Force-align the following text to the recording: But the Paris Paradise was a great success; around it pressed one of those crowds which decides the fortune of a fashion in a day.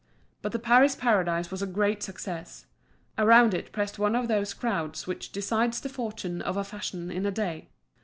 But 0.41 0.51
the 0.51 0.57
Paris 0.57 0.95
Paradise 0.95 1.51
was 1.51 1.61
a 1.61 1.67
great 1.67 2.01
success; 2.01 2.65
around 3.19 3.53
it 3.53 3.71
pressed 3.71 3.99
one 3.99 4.15
of 4.15 4.27
those 4.27 4.51
crowds 4.51 5.05
which 5.05 5.31
decides 5.31 5.79
the 5.79 5.89
fortune 5.89 6.41
of 6.41 6.57
a 6.57 6.63
fashion 6.63 7.11
in 7.11 7.23
a 7.27 7.31
day. 7.31 7.69